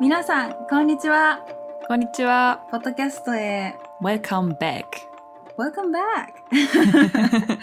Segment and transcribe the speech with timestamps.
[0.00, 1.46] 皆さん、こんにちは。
[1.86, 2.66] こんにちは。
[2.70, 3.74] ポッドキャストへ。
[4.02, 4.84] Welcome back.
[5.58, 6.32] Welcome back!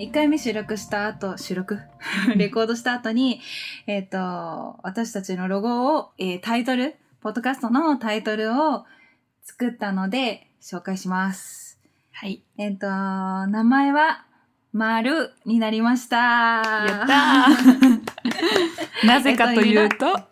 [0.00, 1.78] 1回目収録した後、収録？
[2.34, 3.42] レコードした後に、
[3.86, 8.86] えっ、と、私たちのロゴを、えータイトル、ポッドキャストのタイトルを
[9.42, 11.78] 作ったので、紹介します。
[12.10, 12.42] はい。
[12.56, 14.24] えっ、と、名前は、
[14.72, 16.16] まるになりました。
[16.16, 20.22] やったーなぜかというと、い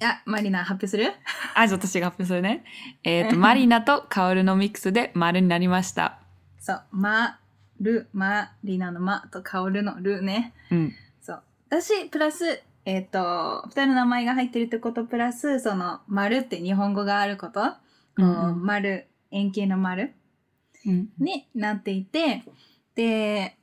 [0.00, 1.12] や、マリナ発表する？
[1.54, 2.64] あ、じゃあ私が発表するね。
[3.04, 6.18] えっ、と、マリナとカオルのミックスで丸になりました。
[6.58, 7.38] そう、ま
[7.80, 10.54] る、まリナのまとかおるのるね。
[10.70, 10.92] うん。
[11.20, 11.42] そう。
[11.68, 17.76] 私、プラス、えっ、と、二人の名前が入ってるってことプラス、その、丸って日本語があること、こ
[18.16, 20.14] うん丸、円形の丸
[20.86, 21.08] うん。
[21.18, 22.42] になっていて、
[22.94, 23.56] で、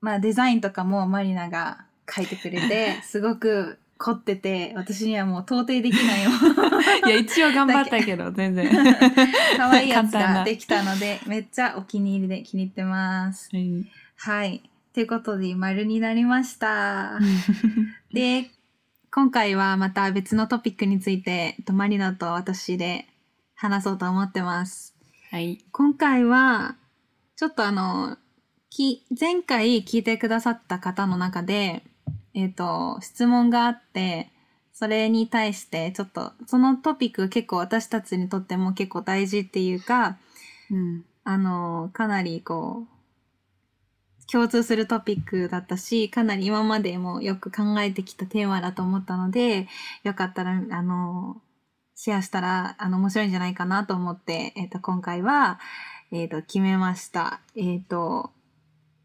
[0.00, 6.30] まあデザインとかもマリナが書いてくれて、 すごく凝ってて、私にはもう到底できないよ。
[7.06, 8.70] いや、一応頑張ったけど、全然。
[9.56, 13.50] 可愛いやつができたので、めっちゃお気に入りで気に入ってます。
[13.52, 13.86] うん
[14.20, 14.62] はい。
[14.94, 17.20] ということで、丸になりました。
[18.12, 18.50] で、
[19.12, 23.06] 今回はまた別のトピックについて、えっとマリナと私で
[23.54, 24.96] 話そうと思ってます。
[25.30, 25.64] はい。
[25.70, 26.76] 今回は、
[27.36, 28.18] ちょっとあの、
[28.70, 31.84] き前回聞いてくださった方の中で、
[32.38, 34.30] えっ、と、質問があって、
[34.72, 40.18] それに対して、ちょっと、そのトピックが結構私たちにとっても結構大事っていうか、
[40.70, 41.04] うん。
[41.24, 49.66] あの、かなりこう、共通するトピックだったし、かなり今までもよく考えてきたテーマだと思ったので、
[50.04, 51.42] よかったら、あの、
[51.96, 55.58] シェアしたら、あの、面白いんじゃないかなと思って、えっ、と、今回は、
[56.12, 57.40] えっ、と、決めました。
[57.56, 58.30] えっ、と、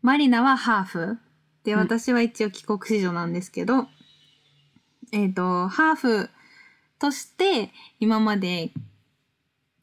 [0.03, 1.17] マリナはハーフ。
[1.63, 3.87] で、うん私は一応帰国子女なんですけど、
[5.11, 6.29] えっ、と、ハーフ
[6.99, 8.71] として、今まで、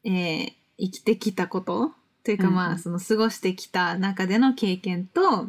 [0.03, 1.91] えー生きてきたこと
[2.23, 5.47] というかうんうんまあ、その過ごしてきた中での経験と、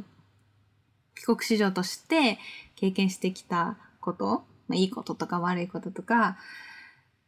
[1.15, 2.39] 帰国子女として
[2.77, 6.37] 経験してきたこと、まあ、いいこととか悪いこととか、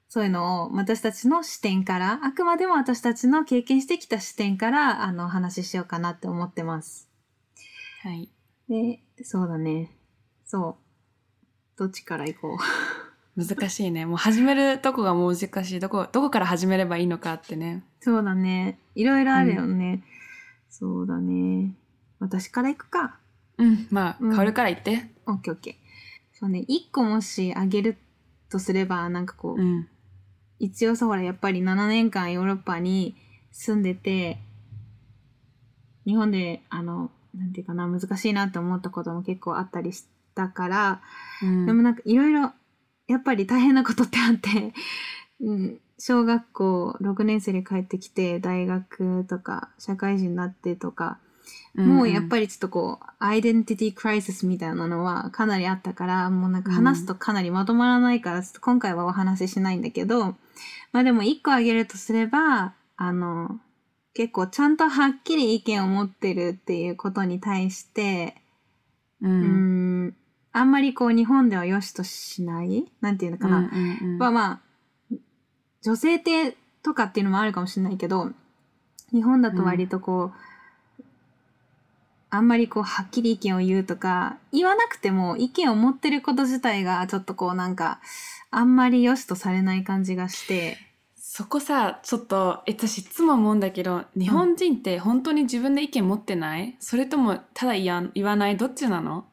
[0.08, 7.08] そういうのを私たちの視点から、あくまでも私たちの経験してきた視点から、あの、お話ししようかなって思ってます。
[8.02, 8.33] はい。
[8.68, 9.90] で、そうだね。
[10.44, 11.78] そう。
[11.78, 12.56] どっちから行こ
[13.36, 13.44] う。
[13.44, 14.06] 難しいね。
[14.06, 15.80] もう始めるとこがもう難しい。
[15.80, 17.84] どこ、どこから始めればいいのかってね。
[18.00, 18.78] そうだね。
[18.94, 20.04] いろいろあるよね。
[20.70, 21.74] そうだね。
[22.20, 23.18] 私から行くか。
[23.58, 23.86] うん。
[23.90, 25.10] まあ、うんカオルから言って。
[25.26, 25.74] オッケーオッケー。
[26.32, 26.64] そうね。
[26.68, 27.96] 一個もしあげる
[28.48, 29.88] とすれば、なんかこう、うん。
[30.60, 33.16] 一応さ、ほら、やっぱり7年間ヨーロッパに
[33.50, 34.38] 住んでて、
[36.06, 41.00] 日本で、あの、なんていうかな、難しいなって思ったことも結構あったりしたから、
[41.42, 41.66] うん。
[41.66, 42.52] でもなんかいろいろ、
[43.06, 44.72] やっぱり大変なことってあって、
[45.40, 51.18] うん、小学校6年生で帰ってきて、大学とか、社会人になってとか、
[51.74, 60.36] もうやっぱりちょっとこう、アイデンティティクライシスみたいなのはかなりあったから、もうなんか話すとかなりまとまらないから、ちょっと今回はお話ししないんだけど、
[60.92, 63.60] まあでも一個あげるとすれば、あの、
[64.14, 68.36] 結構ちゃんとはっきり意見を持ってるっていうことに対して、
[69.20, 69.28] う。
[69.28, 70.06] うん。
[70.06, 70.16] ん、
[70.52, 72.86] あんまりこう日本では良しとしない？
[73.00, 73.58] なんていうのかな？
[73.58, 74.18] うんうんうん。
[74.18, 75.16] まあまあ、
[75.82, 78.30] 女性ってとかっていうのもあるかもしれないけど、
[79.10, 81.04] 日本だと割とこう、
[82.30, 88.00] あんまりこう、はっきり意見を言うとか、言わなくても意見を持ってること自体がちょっとこうなんか、
[88.50, 90.78] あんまり良しとされない感じがして、
[91.36, 96.76] そこさ、ちょっと、え私いつも思うんだけど、日本人って本当に自分で意見持ってない？
[96.78, 98.56] それとも、ただ言わない？
[98.56, 99.24] どっちなの？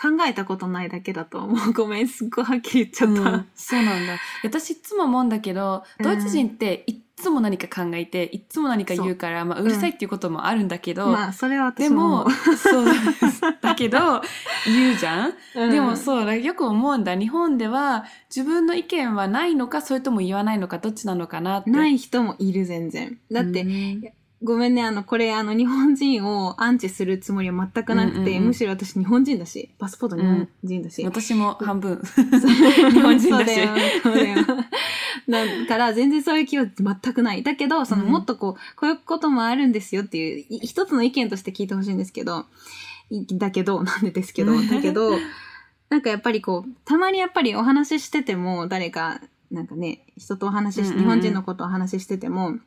[0.00, 1.72] 考えたことないだけだと思う。
[1.74, 3.30] ごめん、すっごいはっきり言っちゃった。
[3.32, 4.16] うんそうなんだ。
[4.44, 13.40] 私いつも思うんだけど、ドイツ人っていっつも何か考えて、いっつも何か言うから、まあ、うるさいっていうこともあるんだけど、まあ、それは私でも思も、そうです。
[13.60, 13.98] だけど、
[14.66, 17.16] 言うじゃん、う、でもうそう、だよく思うんだ。
[17.16, 21.70] 日本では自分の意見はないのか、それとも言わないのか、どっちなのかなって。。
[21.70, 23.18] ないい人もいる、全然。
[23.32, 24.02] だって、うん
[24.40, 31.04] ごめんね、あの、これ、あの、日本人をアンチするつもりは全くなくて、うんうんうんむしろ私日本人だし、パスポート日本人だし。
[31.04, 32.00] 私も半分。
[32.00, 32.22] 日
[32.92, 33.54] 日本人だし
[34.02, 34.46] そうだよ。
[35.28, 37.42] だから、全然そういう気は全くない。
[37.42, 42.46] だけど、その、うんもっとこう、こういうこともあるんですよっていう、い一つの意見として聞いてほしいんですけど、
[43.10, 45.18] いだけど、なんでですけど、だけど、
[45.90, 49.20] なんかやっぱりこう、たまにやっぱりお話ししてても、誰か、
[49.50, 52.58] なんかね、人とお話しし、うんうんうん日本人のことをお話ししてても、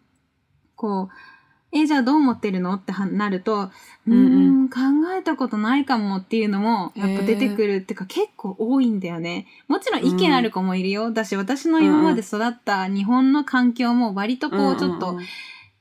[0.75, 1.40] こう、
[1.73, 2.73] え、じゃあどう思ってるの？
[2.73, 4.63] ってはなると、うーうん。
[4.65, 4.79] ん、考
[5.17, 9.47] えたことないかもっていうのも、やっぱ出てくるっていうか、結構多いんだよね。
[9.67, 11.11] もちろん意見ある子もいるよ。
[11.11, 15.15] だし、私の今まで育った日本の環境も割とこう、ちょっと、うん。
[15.15, 15.27] うんうん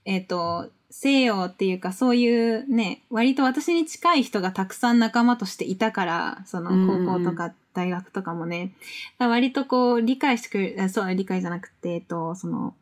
[0.07, 7.07] えっ、と、西洋っていうかそういうね、割と私に近い人がたくさん仲間としていたから、そのうんうんうん。
[7.07, 8.73] 高校とか大学とかもね、
[9.19, 12.75] だから割とこう理解してくれる、あそう、理解じゃなくて、えっと、その、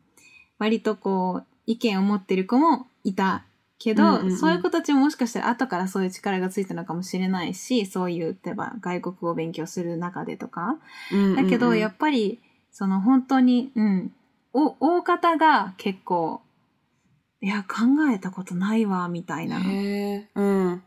[0.58, 3.44] 割とこう意見を持ってる子もいた
[3.78, 4.36] けど、うんうんうん。
[4.36, 10.78] そういう子たちももしかしたら後からそういう力がついたのかもしれないし、そういう、例えば外国語を勉強する中でとか、
[11.12, 11.36] うんうんうん。
[11.36, 12.40] だけど、やっぱり、
[12.70, 14.12] その本当に、うん、
[14.52, 16.40] お、大方が結構、
[17.40, 19.58] いや、考えたことないわ、みたいな。
[19.58, 20.82] うん。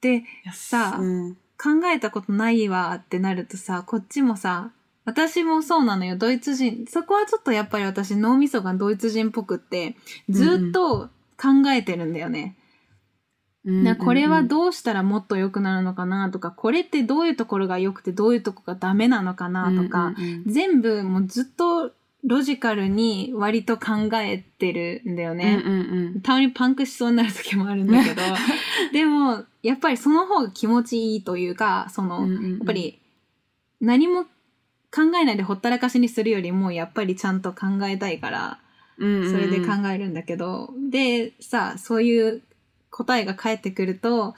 [0.00, 1.36] で、さあうん。
[1.58, 4.72] 考えたことないわってなるとさ、こっちもさ、
[5.06, 6.84] 私もそうなのよ、ドイツ人。
[6.86, 9.96] そこはちょっとやっぱり私脳みそがドイツ人っぽくって、
[10.28, 11.08] ずっと
[11.40, 12.56] 考えてるんだよね。
[13.64, 20.44] うんなこれはうんどうしたらもっと良くなるのかなとか、これってどういうところが良くてどういうとこがダメなのかなとか、うんうんうん。
[20.46, 21.90] 全部もうずっと
[22.24, 25.62] ロジカルに割と考えてるんだよね。
[25.64, 26.20] うんうん。
[26.22, 28.22] たまにパンクしそうになる時もあるんだけど、
[28.92, 32.50] でも、やっぱりその方が気持ちいいというか、その、うんうんうん。
[32.52, 33.00] やっぱり
[33.80, 38.58] 何も考えないでほったらかしにするよりも、やっぱりちゃんと考えたいから、
[38.98, 39.32] うんうんうん。
[39.32, 42.42] それで考えるんだけど、で、さ、そういう
[42.90, 44.34] 答えが返ってくると、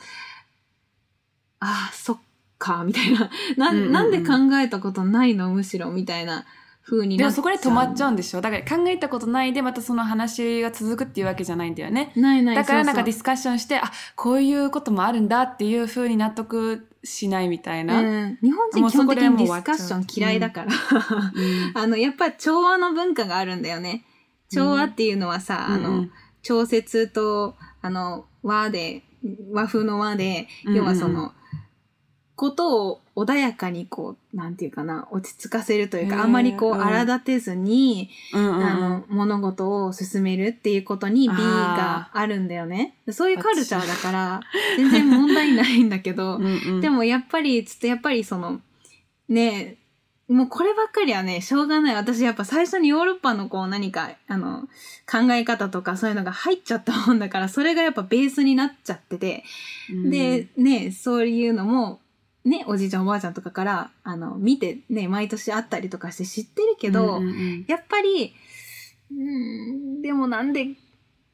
[1.60, 2.18] ああ、そっ
[2.58, 3.30] か、みたいな。
[3.56, 6.44] な、うんなんで考えたことないのむしろ、みたいな
[6.82, 7.42] 風にでもなっちゃう。
[7.42, 8.40] そこで止まっちゃうんでしょ。
[8.40, 12.12] だから考えたことないでまたその話が続くっていうわけじゃないんだよね。
[12.16, 18.00] ないないだからなんかディスカッションして、あ、こういうこともあるんだっていう風に納得しないみたいな。
[18.00, 24.04] うん、日本人基本的にディスカッション嫌いだから、うん あのやっぱり調和の文化があるんだよね
[24.50, 25.96] 調和っていうのはさ、あのうん。
[25.96, 29.02] うん調節とあの和で
[29.50, 31.14] 和風の和で要はその、うん。
[31.14, 31.32] うんうん
[32.38, 36.80] ことを穏やかにこうなんていうかな落ち着かせるというかあんまりこううん。
[36.80, 42.94] 荒立てずに、あの物事を進めるっていうことに美があるんだよね。
[43.10, 44.40] そういうカルチャーだから
[44.76, 46.48] 全然問題ないんだけど、 うんう
[46.78, 46.80] ん。
[46.80, 48.60] でもやっぱり、ちょっとやっぱりその、
[49.28, 49.78] ねえ、
[50.28, 51.94] もうこればっかりはね、しょうがない。
[51.94, 54.68] 私やっぱ最初にヨーロッパのこう何か、あの、
[55.10, 59.44] 考え方とかそういうのが入っちゃったもんだから、それがやっぱベースになっちゃってて、
[59.90, 60.10] うん。
[60.10, 62.00] で、ねそういうのも、
[62.44, 67.64] ね、おじいちゃんおばあちゃんとかから、あの、見てね、毎年あったりとかして知ってるけど、うんうんうん。
[67.66, 68.34] やっぱり、
[69.10, 70.68] うーん、でもなんで、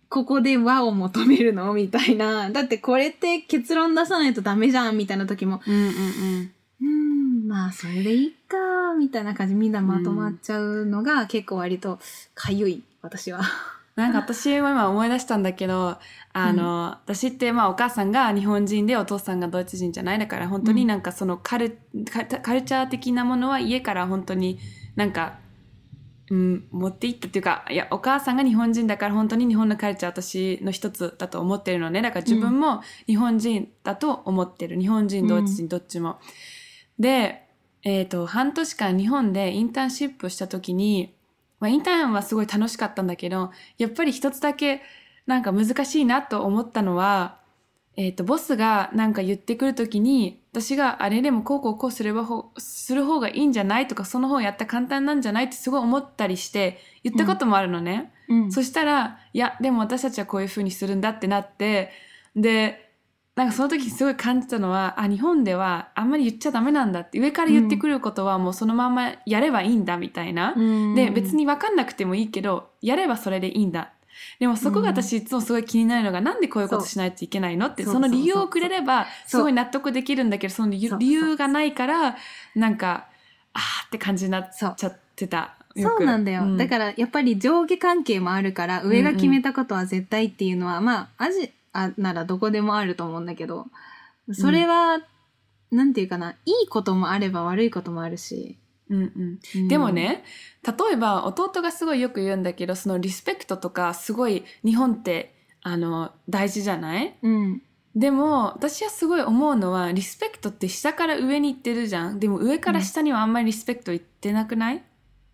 [0.08, 1.72] ここで和を求めるの？
[1.72, 2.48] みたいな。
[2.50, 4.96] だってこれって結論出さないとダメじゃん？
[4.96, 6.52] みたいな時も、うんうんうん。
[6.82, 11.98] うーん、まあそれでいいか、みたいな感じみんなまとまっちゃうのが結構割と
[12.34, 13.40] かゆい、私は。
[13.96, 15.98] なんか私も今思い出したんだけど、
[16.32, 21.78] あの、私ってまあお母さんが日本人でお父さんがドイツ人じゃないだから本当になんかそのカル,
[22.10, 24.58] カ、カルチャー的なものは家から本当に
[24.96, 25.38] なんか、
[26.28, 32.02] うん、持っていったっていうか、いや、お母さんが日本人だから本当に日本のカルチャー私の一つだと思ってるのね。
[32.02, 34.76] だから自分も日本人だと思ってる。
[34.76, 36.18] 日本人、ドイツ人、どっちも。
[36.98, 37.43] で、
[37.84, 41.14] えっ、と、半年間日本でインターンシップした時に、
[41.60, 44.82] まあ、インターンはすごい楽しかったんだけど、やっぱり一つだけ
[45.26, 47.38] なんか難しいなと思ったのは、
[47.96, 58.12] えっ、と、ボスがなんか言ってくるときに、私があれでもこうこうこうすればほする方がいいんじゃないとか、その方やったら簡単なんじゃないってすごい思ったりして、言ったこともあるのね。
[58.28, 61.90] うんそしたら、いや、でも私たちはこういう風にするんだってなって、
[62.34, 62.93] で、
[63.36, 70.54] なんかその時すごい感じたのは、あ、日本ではあんまり言っちゃダメなんだって、上から言ってくることはもうそのままやればいいんだみたいな。
[70.94, 73.90] で、別に、に分かんなくてもいいけど、やればそれでいいんだ。
[74.38, 82.16] でもそこが私いつもすごい気になるのが、なんでこういうことしないといけないのって、その理由をくれれば、すごい納得できるんだけど、その理由がないから、
[82.54, 83.08] なんか、
[83.52, 85.56] あーって感じになっちゃってた。
[85.76, 86.56] そうなんだよ。
[86.56, 93.66] だら、からやっぱり上下関係もあるから、上が決めたことは絶対っていうのは、まあ、アジアならどこでもあると思うんだけど、
[94.32, 95.00] それは、
[95.70, 98.58] なんていうかな、いいこともあれば悪いこともあるし。
[98.88, 99.38] うんうん。
[99.56, 100.24] うんでも、ね、
[100.66, 107.16] 例えば弟がすごいよく言うんだけど、そのリスペクトとかすごい日本って、あの、大事じゃない？
[107.22, 107.62] うん。
[107.96, 112.18] でも、私はすごい思うのは、リスペクトって下から上に行ってるじゃん。
[112.18, 114.84] でも上から下にはあんまりリスペクト行ってなくない、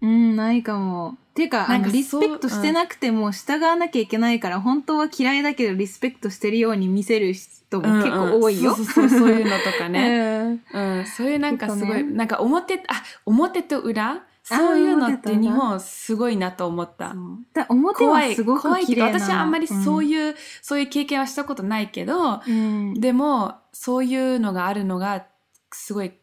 [0.03, 1.17] うん、ないかも。
[1.35, 8.73] ていうか、なんかリスペクトしてなくても従わなきゃいけないから、本当は嫌いだけどリスペクトしてるように見せる人も結構多いよ。
[8.73, 10.55] うんうんそうそうそういうのとかね。
[10.55, 10.61] ね。
[10.73, 14.23] うん、そういうなんかすごい、ねなんか表、あ、表と裏？
[14.43, 17.15] そういうのって日本すごいなと思った。
[17.53, 25.27] だ表は怖いすごく怖いっていうか綺麗な私はあんまりそうういう、そういう経験はしたことないけど、ん、うんでもそういうのがあるのが
[25.73, 26.17] すごいか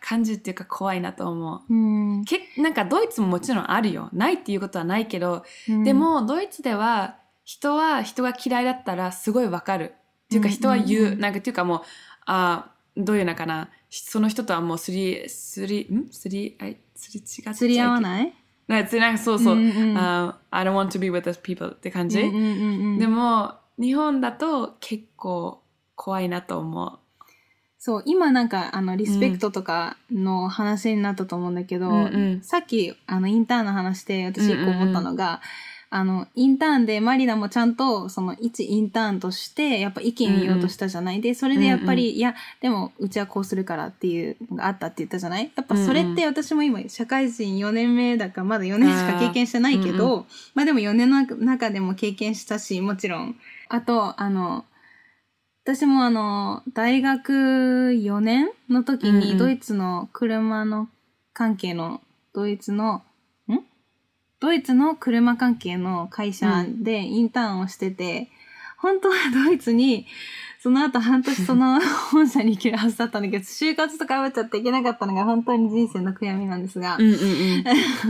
[0.00, 1.72] 感じっていうか怖いなと思う。
[1.72, 1.76] う
[2.20, 4.08] んけなんかドイツももちろんあるよ。
[4.12, 9.94] ないっていうことはないけど、うんでもドイツでは人は人が嫌いだったらすごいわかる。
[10.26, 11.00] っていうか人は言う。
[11.00, 11.80] うんうんうんなんかっていうかもう、
[12.26, 13.70] あーどういうのかな。
[13.88, 16.08] その人とはもうすり、すり、ん？
[16.10, 18.34] すり、あいすり違っちゃいけ釣り合わない？
[18.66, 19.54] なんかなんかそうそう。
[19.54, 22.20] んんんあー I don't want to be with those people って感じ。
[22.20, 25.62] うんうんうんうんでも日本だと結構
[25.94, 26.98] 怖いなと思う。
[27.78, 32.42] そう今なんかあのリスペクトとかの話になったと思うんだけど、うんうん。
[32.42, 35.40] さっきあのインターンの話で私一個思ったのが、
[35.90, 45.50] あのインターンでマリナもちゃんとその一インターンとしてやっぱ意見言おうとしたじゃない、でそれでやっぱり、いやでもうちはこうするからっていうのがあったって言ったじゃない？
[45.54, 53.36] やっぱそれって私も今社会人4年目だからまだ4年しか経験してないけど、うんまあでも4年の中でも経験したしもちろん。
[53.68, 54.64] あとあの
[55.68, 60.88] 私もあの大学4年の時うんうんにドイツの車の
[61.34, 62.00] 関係の
[62.32, 63.02] ドイツの
[63.48, 63.60] ん？
[64.40, 68.28] ドイツの車関係の会社でインターンをしてて、
[68.78, 70.06] 本当はドイツに
[70.58, 71.78] その後半年その
[72.12, 77.64] 本社に行けるはずだったんだけど就活とかぶっちゃっていけなかったのが本当に人生の悔やみなんですが、うんうんうん。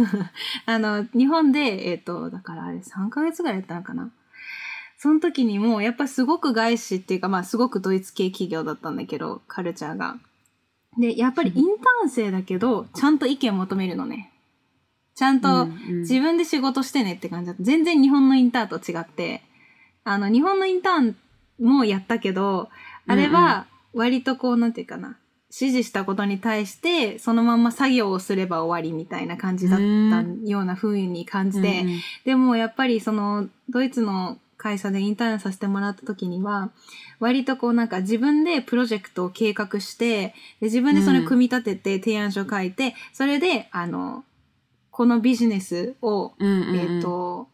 [0.67, 4.12] あの、日本で、えっ、と、だからあれ3ヶ月ぐらいやったのかな？
[4.99, 10.17] その時にも、やっぱすごく外資っていうか、まあすごくドイツ系企業だったんだけど、カルチャーが。
[10.99, 14.33] で、やっぱりインターン生だけど、ちゃんと意見求めるのね。
[15.14, 17.62] ちゃんと自分で仕事してねって感じだった。
[17.62, 19.43] 全然日本のインターンと違って、
[20.02, 21.17] あの、日本のインターン
[21.61, 22.69] もやったけど、
[23.07, 25.17] あれは割とこう、なんていうかな。
[25.50, 29.85] 指示したことに対して、そのまんま作業をすれば終わりみたいな感じだった
[30.45, 31.87] ような風に感じて、
[32.25, 36.71] でもやっぱりそのドイツの会社でインターンさせてもらった時には
[37.21, 44.25] 割とこうなんか自分でプロジェクトを計画してで自分でそれを組み立てて提案書書いて、それであの
[44.91, 47.49] このビジネスを、えっ、と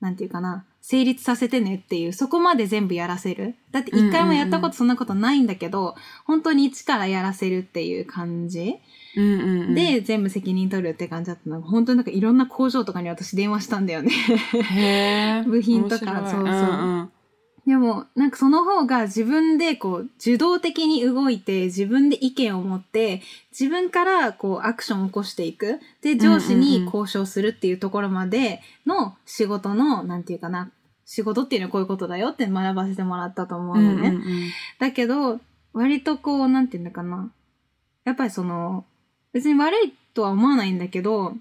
[0.00, 3.54] なんていうかな成立させてねっていうそこまで全部やらせる。
[3.70, 5.94] だって一回もやったことそんなことないんだけど、
[6.26, 8.80] 本当に一からやらせるっていう感じ、
[9.16, 11.60] うんうんうん、で全部責任取るって感じだったの。
[11.60, 15.44] が本当になんかいろんな工場とかに私電話したんだよね。
[15.46, 16.28] 部品とか。
[16.30, 16.40] そうそう。
[16.40, 17.12] うんうん。
[17.66, 25.78] でもなんかその方が自分でこう受動的に動いて自分で意見を持って自分からこうアクションを起こしていく。
[26.00, 30.70] で上司に交渉するっていうところまでの仕事のなんていうかな。
[31.04, 33.88] 仕事っていうのはこういうことだよって学ばせてもらったと思うのね。
[33.90, 34.50] うんうんうん。
[34.78, 35.40] だけど
[35.74, 37.30] 割とこうなんていうんだかな。
[38.04, 38.86] やっぱりその
[39.32, 41.34] 別に悪いとは思わないんだけど、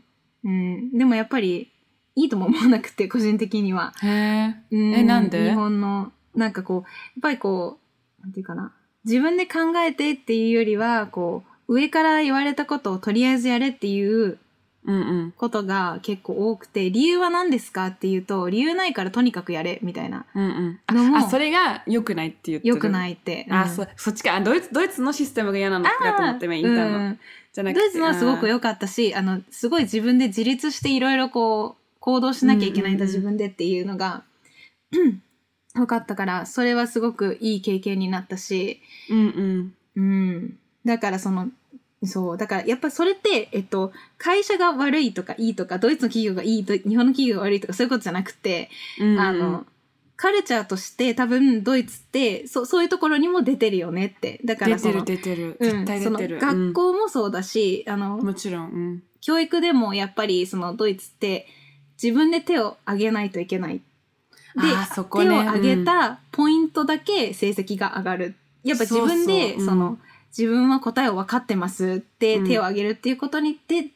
[0.43, 1.71] うん、でもやっぱり
[2.15, 3.93] いいとも思わなくて個人的には。
[4.01, 5.49] へーうんえなんで？
[5.49, 6.85] 日本の、なんかこう、やっ
[7.21, 7.79] ぱりこ
[8.19, 8.73] う、なんていうかな。
[9.05, 14.37] 自分で考えてっていうよりは、こう、上から言われたことをとりあえずやれっていう
[14.85, 15.31] うんうん。
[15.31, 20.25] ことが結構多くて、理由は何ですかっていうと、理由ないからとにかくやれ、みたいな。
[20.33, 20.79] うんうん。
[20.87, 22.75] ああそれが良くないって言ってる。
[22.75, 23.45] 良くないって。
[23.49, 23.69] あ、うん。
[23.69, 24.35] そそっちか。
[24.35, 27.19] あドイツドイツのシステムが嫌なのかと思って今インターンの、うん
[27.53, 34.23] じゃなくてドイツのはすごく良かったし、あの、すごい自分で自立していろいろこう、行動しなきゃいけないんだ、自分でっていうのが、
[35.73, 40.01] 分かったから、それはすごくいい経験になったし、うんうん。
[40.01, 40.57] うん。
[40.85, 41.49] だからその、
[42.03, 42.37] そう。
[42.37, 49.19] だからやっぱそれって、えっと、会社が悪いとかいいとか、ドイツの企業がいいと、日本の企業が悪いとかそういうことじゃなくて、うんうん。
[49.19, 49.65] あの、
[50.15, 54.39] カルチャーとして多分ドイツって、そそういうところにも出てるよねって。
[54.45, 55.57] だから出てる出てる。
[55.59, 55.69] うん。
[55.71, 61.47] 絶対出てる、学校もそうだし、あのうん、もちろん、うん、教育でもやっぱりそのドイツって
[62.01, 63.81] 自分で手を挙げないといけない。
[64.55, 64.69] で、ね。
[64.93, 68.35] 手を挙げたポイントだけ成績が上がる。
[68.63, 69.97] やっぱ自分でその
[70.37, 72.47] 自分は答えを分かってますってうん。
[72.47, 73.87] 手を挙げるっていうことにで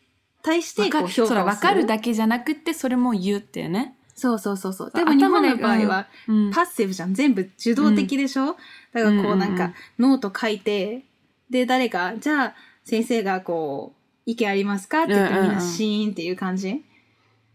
[0.43, 1.43] 対してこう評価をする。
[1.43, 4.91] 分かるだけじゃなくてそれも言うっていうね、そうそうそうそう。
[4.93, 7.13] でも日本の場合はうん、パッシブじゃん。
[7.13, 8.55] 全部受動的でしょ、
[8.93, 11.05] だからこうなんかノート書いて、
[11.49, 16.83] で誰か、じゃあ先生がこう意見ありますかって言ってみんなシーンっていう感じ？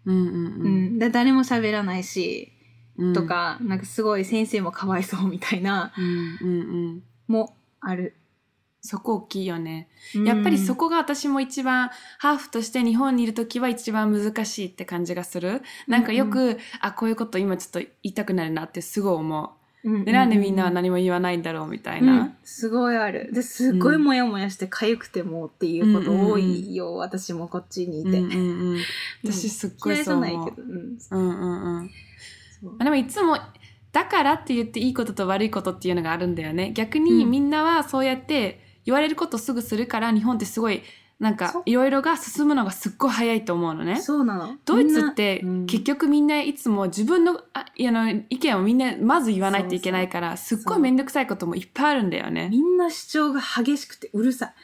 [0.06, 2.50] うんうんううんん、で誰も喋らないし、
[2.96, 3.12] うん。
[3.12, 7.02] とか、なんかすごい先生もかわいそうみたいな、うんうんうん。
[7.28, 8.14] もある。
[8.82, 9.88] そこ大きいよね
[10.24, 19.50] やっぱりそこ、こが私も一番ハーフとして日本にいる時は一番難しいって感じがするなんかよく、あこういうこと今ちょっと言いたくなるなってすごい思う
[19.82, 22.12] うんで、なんでみんなは何も言わないんだろうみたいな。
[22.12, 23.30] うんすごいある。
[23.32, 26.96] で、すっごいモヤモヤして痒くてもっていうこと多いよ。
[26.96, 28.10] 私もこっちにいて。
[28.10, 28.78] うんうんうん、
[29.24, 30.54] 私すっごいそう思う。
[30.60, 30.98] うん。
[31.10, 31.90] うんうんうん。
[32.60, 33.38] そうまあでもいつも
[33.92, 40.82] だからって言っていいことと悪いことっていうのがあるんだよね逆にうんみんなはそうやって言われることすぐするから日本ってすごい
[41.20, 44.54] なんかいろいろが進むのがすっごい早いと思うのねそうなの。
[44.64, 52.48] ドイツって結局みんないつも自分のああの意見をみんなまず言わないといけないからすっごい面倒くさいこともいっぱいあるんだよね。
[52.50, 54.54] みんな主張が激しくてうるさい。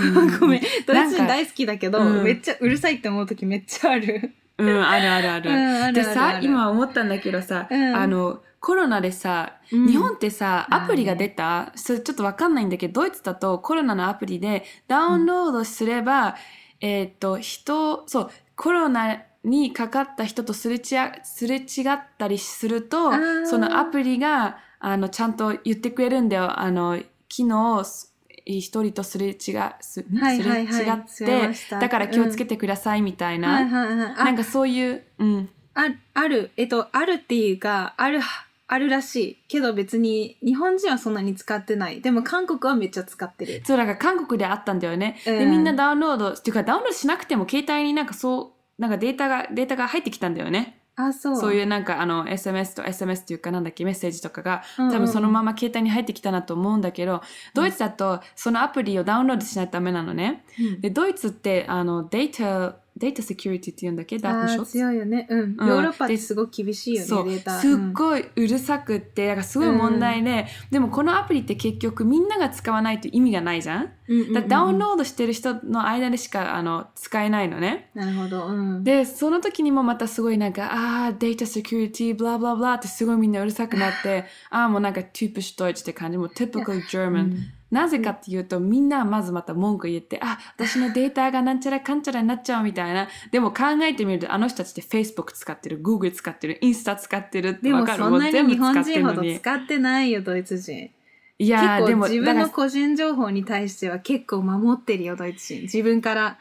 [0.00, 0.62] うん ごめん。
[0.86, 4.34] ドイツ人大好きだけど、うんめっちゃうるさいって思う時めっちゃある。
[4.58, 5.50] うん、あるあるある。
[5.50, 7.94] うんあるでさ今思ったんだけどさ、うん。
[7.94, 9.86] あのコロナでさうん。
[9.86, 16.36] 日本ってさ、うんアプリが出た、それちょっとわかんないんだけど、ドイツだとコロナのアプリでダウンロードすれば、
[16.80, 23.12] えーっと、人、そう、コロナにかかった人とすれちあすれ違ったりすると
[23.46, 26.58] そのアプリが、あの、ちゃんと言ってくれるんだよ。
[26.60, 26.96] あの、
[27.30, 28.15] 昨日、す
[28.46, 29.40] 一人とすれ違す、
[29.80, 33.54] すはいはいはいれ違ってだから気をつけてくださいみたいな。
[33.54, 34.14] はいはいはい。
[34.16, 35.48] あなんかそういう、うん。
[35.74, 38.20] あある、えっと、あるっていうか、ある、
[38.68, 39.38] あるらしい。
[39.48, 42.00] けど別に、日本人はそんなに使ってない。
[42.00, 43.62] でも韓国はめっちゃ使ってる。
[43.64, 45.18] そう、だから韓国であったんだよね。
[45.24, 50.75] で、うんみんなダウンロード、っていうかダウンロードしなくても携帯になんかそう、なんかデータが、データが入ってきたんだよね。
[50.96, 51.36] あ、そう。
[51.36, 57.22] そういうなんかあの SMS と SMS っていうかなんだっけメッセージとかが多分そのまま携帯に入ってきたなと思うんだけど、
[57.54, 60.44] ドイツだとそのアプリをダウンロードしないとダメなのね。
[60.58, 64.16] うんで、ドイツってあのデータ、データセキュリティって言うんだっけ？
[64.16, 65.26] あダーー強いよね。
[65.28, 65.40] うん。
[65.58, 67.60] うんヨーロッパってすごく厳しいよね、そうデータ。
[67.60, 73.92] すっごいうるさくって、だからすごい問題で、でもこのアプリって結局みんなが使わないと意味がないじゃん？
[74.08, 77.90] うんうんうんだダウンロードしてる人の間でしかあの使えないのね。
[77.94, 78.46] なるほど。
[78.46, 78.84] うん。
[78.84, 87.36] で、その時にもまたすごいなんか、ああ、データセキュリティ、ブラブラブラってすごいみんなうるさくなって、 ああ、もうなんか typisch Deutsch って感じ、もう typical う German。
[87.70, 93.08] んなぜかっていうと、みんなまずまた文句言って、あ、私のデータがなんちゃらかんちゃらになっちゃうみたいな。
[93.32, 99.22] でも考えてみると、あの人たちって Facebook 使ってる、Google 使ってる、インスタ使ってるってでもわかるそんなに日本人ほど。
[99.22, 100.90] 使ってないよ、ドイツ人。
[101.38, 105.62] いやー、でも、自分の個人情報に対しては結構守ってるよ、ドイツ人。
[105.62, 106.38] 自分から、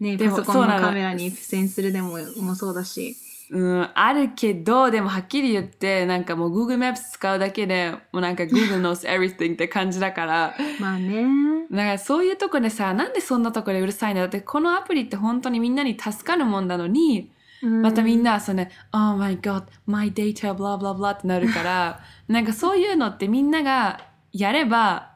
[0.00, 3.16] ね、でもパソコンのカメラに付箋するでももそうだし。
[3.54, 11.24] うん、あるけど、でもはっきり言って、なんかもう Google Maps 使うだけで、もうなんか Google knows everything って感じだから、まあね。
[11.70, 17.30] だからそういうとこでさ、なんでそんなとこでうるさいんだだってこのアプリって本当にみんなに助かるもんなのに、
[17.62, 24.00] またみんな、なその、Oh my god, my data, blah blah blah ってなるから、 なんかそういうのってみんなが
[24.32, 25.12] やれば、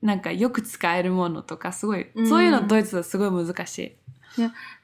[0.00, 3.96] なんかよく使えるものとか、すごい、うんそういうのドイツはすごい難しい。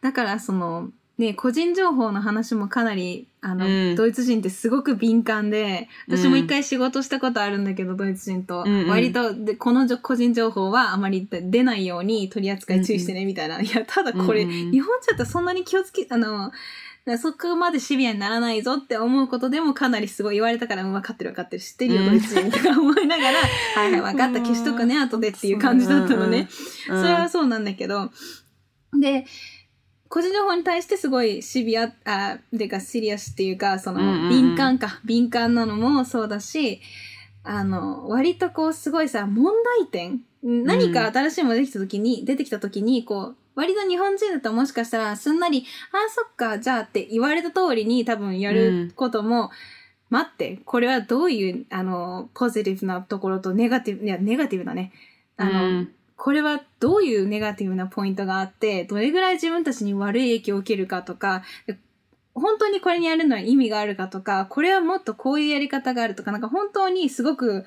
[0.03, 3.97] だからその、ね、個人情報の話もかなり、あの、うん。
[3.97, 8.65] ドイツ人ってすごく敏感で、私も一回仕事したことあるんだけど、ドイツ人と。
[8.67, 8.89] うんうん。
[8.89, 13.63] 割とで、このじょ個人情報はあまり出ないように取り扱い注意してね、みたいな。
[13.63, 14.71] いや、ただこれ、うんうん。
[14.73, 16.53] 日本人だったらそんなに気をつけ、あの、
[17.19, 22.09] そこまでシビアにならないぞって思うことでもかなりすごい言われたから、うん、分かってる分かってる、知ってるよ、うん。
[22.11, 23.39] ドイツ人とか思いながら、
[23.77, 26.49] はいはい、分かった、消しとくね、後でっていう感じだったのね。
[26.91, 27.01] うん。
[27.01, 28.11] それはそうなんだけど、
[29.01, 29.25] で、
[30.09, 34.29] 個人情報に対してすごいシビア、あ、でかシリアスっていうか、その、うんうんうん。
[34.31, 36.81] 敏感か、敏感なのもそうだし、
[37.45, 49.51] あの、割とこうすごいさ、問題点何か新しいものできた時に、出てきた時に、こう、割と日本人だともしかしたらすんなり、あ、そっか、じゃあって言われた通りに多分やることも、
[50.09, 54.93] 待って、これはどういう、あの、ポジティブなところとネガティブ、いや、ネガティブだね。
[55.37, 61.43] あの、うんこれはどういうネガティブなポイントがあって、どれぐらい自分たちに悪い影響を受けるかとか、
[62.35, 67.65] 本当にこれにやるのは意味があるかとか、これはもっとこういうやり方があるとか、なんか本当にすごく、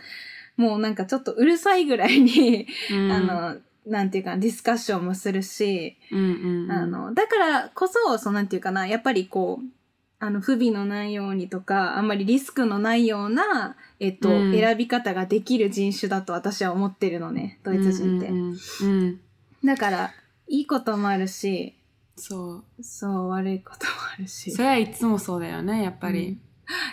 [0.58, 3.12] もうなんかちょっとうるさいぐらいに、うん。
[3.12, 3.58] あの、
[3.88, 6.72] なんていうか、ディスカッションもするし、うんうんうん。
[6.72, 9.79] あの、だからこそ、そうなんていうかな、やっぱりこう、
[10.22, 18.28] あの、不備のないようにとか、あんまりリスクのないような、えっと、うん選び方ができる人種だと私は思ってるのね、ドイツ人って。
[18.28, 19.20] うんうん
[19.64, 20.14] だから、
[20.48, 21.76] いいこともあるし、
[22.16, 22.84] そう。
[22.84, 24.62] そう、悪いこともあるしそ。
[24.62, 26.40] れはいつもそうだよね、やっぱり。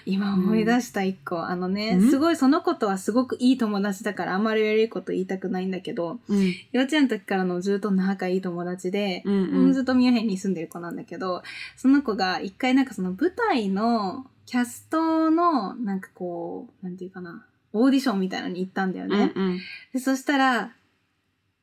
[0.06, 2.10] 今思い出した一個、あのね、うん？
[2.10, 6.54] すごいその子とはすごくいい友達だからあんまり悪いこと言いたくないんだけど、うん。
[6.72, 9.72] 幼稚園の時からのずっと仲いい友達で、うんうん。
[9.72, 11.42] ずっとミュンヘンに住んでる子なんだけど、
[11.76, 19.32] その子が一回なんかその舞台のキャストのなんかこう、なんていうかな、オーディションみたいなのに行ったんだよね。
[19.34, 19.58] うんうん。
[19.92, 20.72] でそしたら、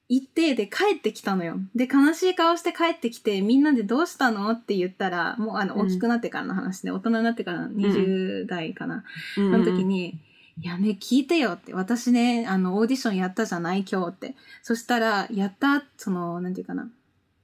[0.10, 1.58] 行って、で、帰ってきたのよ。
[1.76, 4.50] で、悲しい顔して帰ってきて、みんなでどうしたの？
[4.52, 9.04] って言ったら、もうあの、うん大きくなってからの話で、大人になってからの20代かな。
[9.38, 10.20] うんその時に、
[10.62, 11.74] いやね、聞いてよって。
[11.74, 14.36] 私ね、あの、オーディションやったじゃない今日って。
[14.62, 16.90] そしたら、やった、その、なんていうかな。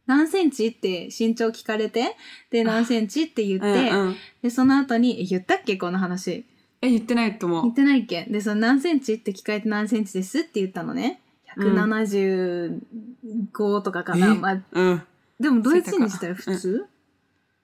[0.05, 0.67] 何センチ？
[0.67, 2.15] って身長聞かれて、
[2.51, 3.23] で、何センチ？
[3.23, 5.77] って言って、うんうんで、その後に、え言ったっけ？
[5.77, 6.45] この話。
[6.81, 7.61] え、言ってないと思う。
[7.63, 8.25] 言ってないっけ？
[8.25, 9.15] で、その何センチ？
[9.15, 10.39] って聞かれて何センチです？
[10.39, 11.21] って言ったのね。
[11.57, 14.27] 175とかかな。
[14.27, 14.33] え？
[14.35, 15.01] まあ、うん。
[15.39, 16.85] でもドイツ人にしたら普通、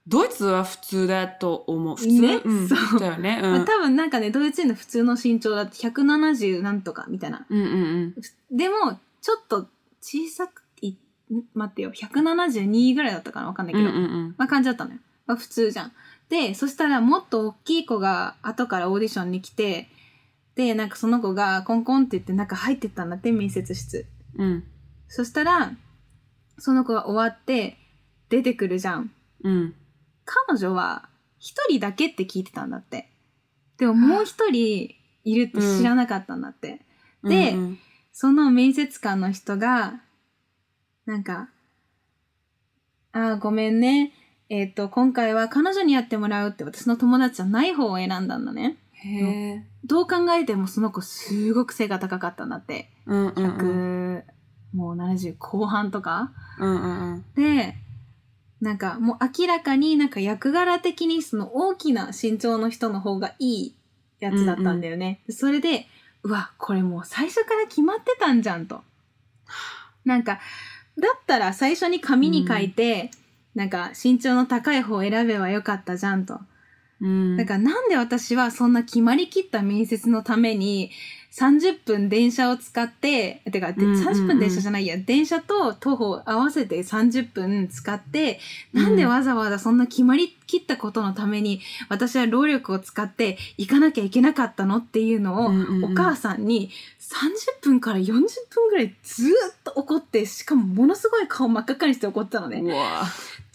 [0.06, 1.96] ドイツは普通だと思う。
[1.96, 2.40] 普通、ね？
[2.44, 3.40] うん、そうだよね。
[3.42, 3.52] うん。
[3.52, 7.46] まあ、多分なんかね、ドイツ人の普通の身長だって170なんとかみたいな。
[7.48, 8.14] うんうん
[8.50, 9.68] でも、ちょっと
[10.00, 10.96] 小さくい、ん
[11.54, 13.48] 待ってよ、172ぐらいだったかな？
[13.48, 13.84] わかんないうん。
[13.84, 13.96] けど。
[13.96, 14.34] うんうんうん。
[14.38, 14.98] まあ感じだったのよ。
[15.26, 15.92] まあ普通じゃん。
[16.28, 19.88] で、そしたらもっと大きい子が後からオーディションに来て、
[20.56, 24.06] で、なんかその子がコンコンって言って中入ってったんだって、面接室。
[24.36, 24.64] うん。
[25.06, 25.72] そしたら、
[26.58, 27.76] その子が終わって
[28.28, 29.12] 出てくるじゃん。
[29.44, 29.74] うん。
[30.24, 33.08] 彼女は一人だけって聞いてたんだって。
[33.78, 36.80] でももう一人いるって知らなかったんだって。
[37.22, 37.78] でうんうん
[38.18, 40.00] その面接官の人が、
[41.04, 41.50] なんか、
[43.12, 44.14] ああ、ごめんね。
[44.48, 48.78] えっ、と、今回は彼女にやってもらうって私の友達じゃない方を選んだんだね。
[49.04, 49.66] へえ。
[49.84, 52.90] どう考えてもその子すごく背が高かったんだって。
[53.06, 54.18] うんうんうん。
[54.18, 54.22] 100、
[54.74, 56.32] もう70後半とか。
[56.58, 57.24] うんうんうん。
[57.34, 57.76] で、
[58.60, 63.74] なんかもう明らかになんか役柄的にその大きな身長の人の方がいい
[64.18, 65.20] やつだったんだよね。
[65.28, 65.86] それで、
[66.22, 68.82] うわ、これもう最初から決まってたんじゃんと。
[70.04, 70.40] なんか、
[70.98, 73.10] だったら最初に紙に書いて、
[73.54, 76.40] なんか身長の高い方を選べばよかったじゃんと。
[77.00, 77.36] うん。
[77.36, 80.90] だからなんで私はそんな決まりきった面接のために
[81.36, 88.40] 30分電車を使って、てか、でうんうんうん30分電車じゃないや、電車と徒歩合わせて30分使って、
[88.72, 99.32] なんでわざわざそんな決まりきったことのために私は労力を使って行かなきゃいけなかったのっていうのをうんうんうんお母さんに30分から40分ぐらいずーっ
[99.62, 102.60] と怒って、しかもものすごい顔真っ赤っかにして怒ってたのね。
[102.60, 103.04] うわ。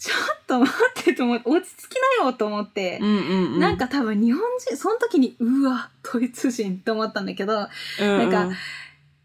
[0.02, 2.98] ちょっと待ってと思って、落ち着きなよと思って。
[3.00, 3.60] うんうんうん。
[3.60, 7.68] なんか多分日本人、その時に、うわ、ドイツ人って思ったんだけど、
[8.00, 8.56] うんうん、なんか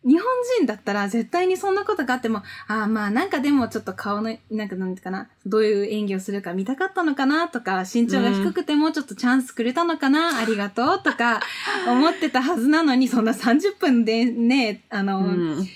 [0.04, 0.24] 日本
[0.60, 11.40] 人だったら絶対にそんなことがあっても、ああまあなんかでもちょっと顔の、なんかなんていうかな、どういう演技をするか見たかったのかなとか、身長が低くてもちょっとチャンスくれたのかな、ありがとうとか
[11.88, 15.68] 思ってたはずなのに、そんな30分でね、あの、うん。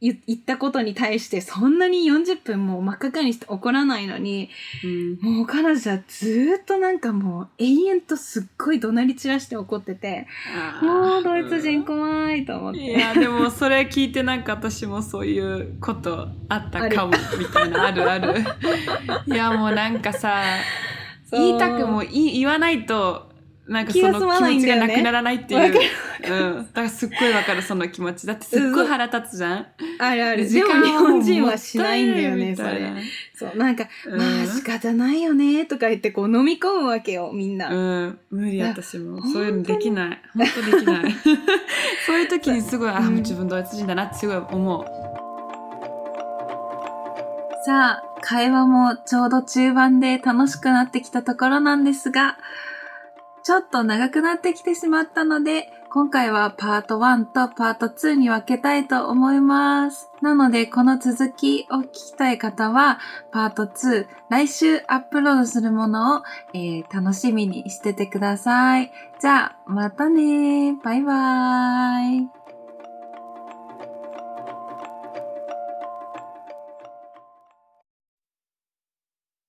[0.00, 4.48] 言言ったことに対してそんなに40分も真っ赤にして怒らないのに、
[4.82, 5.18] うん。
[5.20, 10.26] もう彼女はずーっとなんかもう永遠とすっごい怒鳴り散らして怒ってて、
[10.82, 12.80] もうドイツ人怖いと思って。
[12.80, 18.40] いやでもそれ聞いてなんか私もそういうことあったかもみたいなあるある
[19.26, 20.42] いやもうなんかさ
[21.30, 23.29] 言いたくも言わないと
[23.68, 25.80] なんかその気持ちがなくならないっていう、
[26.24, 27.62] うん、だからすっごいわかる。
[27.62, 29.66] その気持ちだってすっごい腹立つじゃん。
[29.98, 30.48] あるある。
[30.48, 32.80] 時でも日本人はしないんだよね、それ。
[32.80, 33.02] み。
[33.34, 34.18] そう、なんか、うん。
[34.18, 37.68] まあ仕方ないよね、とか言ってこう飲み込むわけよ、みんな。
[37.68, 39.22] うん、無理私も。
[39.22, 40.22] そういうのできない。
[40.34, 41.14] 本当できない。
[42.06, 42.18] そう。
[42.18, 43.04] いう時にすごいあ、うん。
[43.04, 44.84] もう自分ドイツ人だなってすごい思う。
[47.64, 52.38] さあ、会話もちょうど中盤で楽しくなってきたところなんですが、
[53.42, 60.08] ちょっと長くなってきてしまったので、今回はパート1とパート2に分けたいと思います。
[60.22, 63.00] なので、この続きを聞きたい方は、
[63.32, 66.22] パート2、来週アップロードするものを、
[66.54, 68.92] えー楽しみにしててください。
[69.20, 72.39] じゃあ、またねバイバーイ。